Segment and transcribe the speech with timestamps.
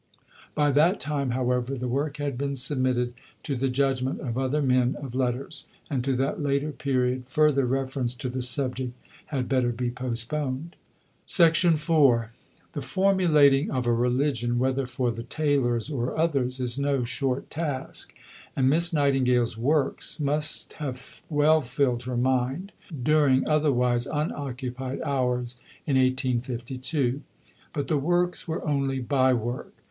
[0.55, 3.13] By that time, however, the work had been submitted
[3.43, 8.15] to the judgment of other men of letters; and to that later period further reference
[8.15, 8.93] to the subject
[9.27, 10.75] had better be postponed.
[11.27, 17.51] IV The formulating of a religion, whether for the tailors or others, is no short
[17.51, 18.11] task,
[18.55, 22.71] and Miss Nightingale's "Works" must have well filled her mind
[23.03, 27.21] during otherwise unoccupied hours in 1852.
[27.71, 29.73] But the "Works" were only bye work.